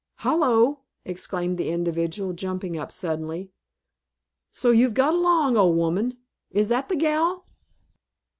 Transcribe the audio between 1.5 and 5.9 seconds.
this individual, jumping up suddenly. "So you've got along, old